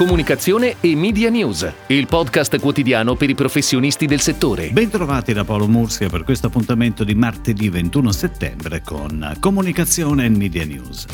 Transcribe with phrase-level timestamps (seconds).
[0.00, 4.70] Comunicazione e Media News, il podcast quotidiano per i professionisti del settore.
[4.70, 10.64] Bentrovati da Paolo Mursia per questo appuntamento di martedì 21 settembre con Comunicazione e Media
[10.64, 11.04] News.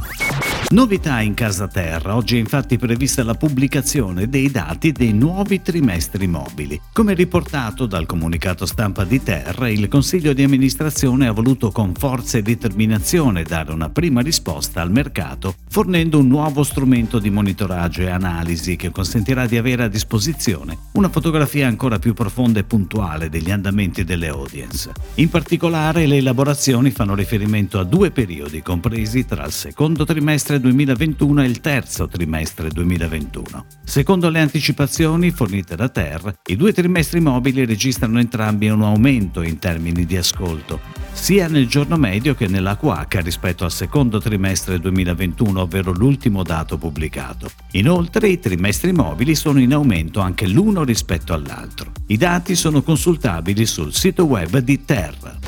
[0.68, 6.26] Novità in casa terra, oggi è infatti prevista la pubblicazione dei dati dei nuovi trimestri
[6.26, 6.80] mobili.
[6.92, 12.38] Come riportato dal comunicato stampa di Terra, il Consiglio di amministrazione ha voluto con forza
[12.38, 18.10] e determinazione dare una prima risposta al mercato, fornendo un nuovo strumento di monitoraggio e
[18.10, 23.53] analisi che consentirà di avere a disposizione una fotografia ancora più profonda e puntuale degli
[23.53, 24.91] andamenti delle audience.
[25.14, 30.60] In particolare le elaborazioni fanno riferimento a due periodi compresi tra il secondo trimestre trimestre
[30.60, 33.66] 2021 e il terzo trimestre 2021.
[33.84, 39.59] Secondo le anticipazioni fornite da Ter, i due trimestri mobili registrano entrambi un aumento in
[39.59, 40.80] termini di ascolto,
[41.12, 46.78] sia nel giorno medio che nella QH rispetto al secondo trimestre 2021, ovvero l'ultimo dato
[46.78, 47.50] pubblicato.
[47.73, 51.92] Inoltre i trimestri mobili sono in aumento anche l'uno rispetto all'altro.
[52.06, 55.38] I dati sono consultabili sul sito web di Ter.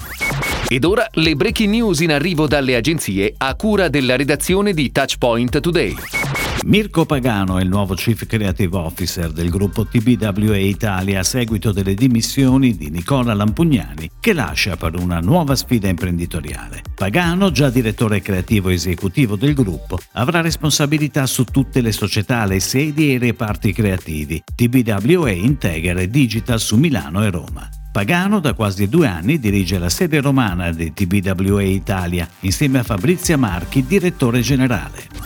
[0.71, 5.61] Ed ora le breaking news in arrivo dalle agenzie a cura della redazione di Touchpoint
[5.61, 5.95] Today.
[6.67, 11.95] Mirko Pagano è il nuovo Chief Creative Officer del gruppo TBWA Italia a seguito delle
[11.95, 16.83] dimissioni di Nicola Lampugnani che lascia per una nuova sfida imprenditoriale.
[16.95, 23.09] Pagano, già direttore creativo esecutivo del gruppo, avrà responsabilità su tutte le società, le sedi
[23.09, 27.71] e i reparti creativi, TBWA Integra e Digital su Milano e Roma.
[27.91, 33.37] Pagano da quasi due anni dirige la sede romana di TBWA Italia insieme a Fabrizia
[33.37, 35.18] Marchi, direttore generale.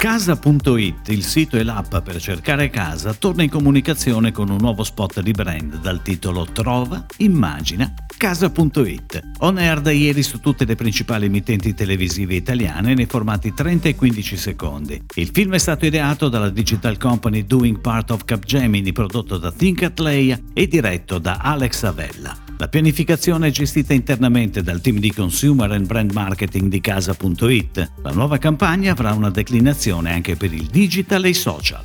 [0.00, 5.20] Casa.it, il sito e l'app per cercare casa, torna in comunicazione con un nuovo spot
[5.20, 9.20] di brand dal titolo Trova, Immagina, Casa.it.
[9.40, 13.94] On air da ieri su tutte le principali emittenti televisive italiane nei formati 30 e
[13.94, 15.02] 15 secondi.
[15.16, 19.82] Il film è stato ideato dalla digital company Doing Part of Capgemini, prodotto da Think
[19.82, 22.49] Atleia e diretto da Alex Avella.
[22.60, 27.92] La pianificazione è gestita internamente dal team di Consumer and Brand Marketing di Casa.it.
[28.02, 31.80] La nuova campagna avrà una declinazione anche per il digital e i social.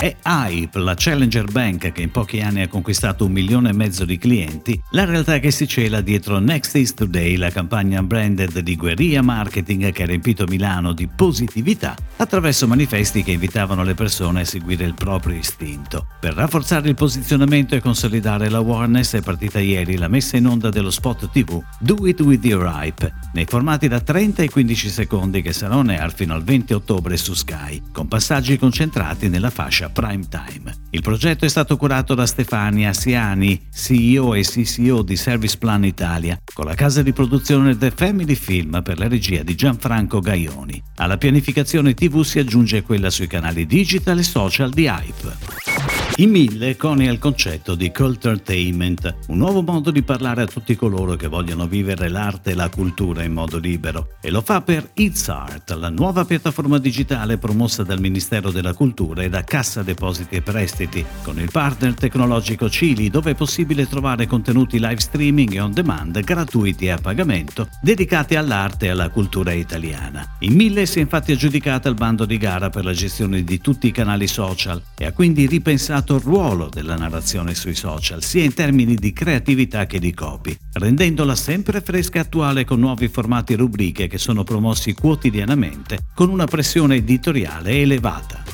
[0.00, 4.04] È Hype, la Challenger Bank che in pochi anni ha conquistato un milione e mezzo
[4.04, 8.76] di clienti, la realtà che si cela dietro Next is Today, la campagna branded di
[8.76, 14.44] guerriglia marketing che ha riempito Milano di positività attraverso manifesti che invitavano le persone a
[14.44, 16.06] seguire il proprio istinto.
[16.20, 20.92] Per rafforzare il posizionamento e consolidare l'awareness è partita ieri la messa in onda dello
[20.92, 25.52] spot TV Do It With Your Hype, nei formati da 30 e 15 secondi che
[25.52, 30.74] saranno air fino al 20 ottobre su Sky, con passaggi concentrati nella fascia prime time.
[30.90, 36.36] Il progetto è stato curato da Stefania Siani, CEO e CCO di Service Plan Italia,
[36.52, 40.82] con la casa di produzione The Family Film per la regia di Gianfranco Gaioni.
[40.96, 45.97] Alla pianificazione TV si aggiunge quella sui canali digital e social di Hype.
[46.16, 51.14] In mille conia il concetto di Culturtainment, un nuovo modo di parlare a tutti coloro
[51.14, 55.28] che vogliono vivere l'arte e la cultura in modo libero, e lo fa per It's
[55.28, 60.42] Art, la nuova piattaforma digitale promossa dal Ministero della Cultura e da Cassa Depositi e
[60.42, 65.72] Prestiti, con il partner tecnologico Cili, dove è possibile trovare contenuti live streaming e on
[65.72, 70.26] demand gratuiti e a pagamento, dedicati all'arte e alla cultura italiana.
[70.40, 73.86] In mille si è infatti aggiudicata il bando di gara per la gestione di tutti
[73.86, 78.54] i canali social e ha quindi ripensato il ruolo della narrazione sui social, sia in
[78.54, 83.56] termini di creatività che di copy, rendendola sempre fresca e attuale con nuovi formati e
[83.56, 88.47] rubriche che sono promossi quotidianamente con una pressione editoriale elevata.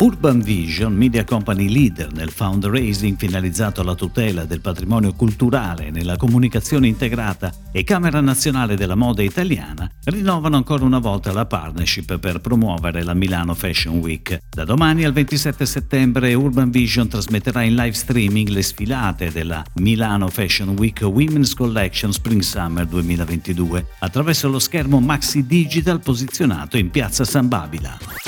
[0.00, 6.86] Urban Vision, media company leader nel fundraising finalizzato alla tutela del patrimonio culturale nella comunicazione
[6.86, 13.02] integrata e Camera Nazionale della Moda Italiana, rinnovano ancora una volta la partnership per promuovere
[13.02, 14.38] la Milano Fashion Week.
[14.48, 20.28] Da domani al 27 settembre Urban Vision trasmetterà in live streaming le sfilate della Milano
[20.28, 27.24] Fashion Week Women's Collection Spring Summer 2022 attraverso lo schermo Maxi Digital posizionato in piazza
[27.24, 28.27] San Babila.